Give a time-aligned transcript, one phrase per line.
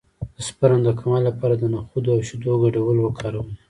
[0.35, 3.53] د سپرم د کموالي لپاره د نخود او شیدو ګډول وکاروئ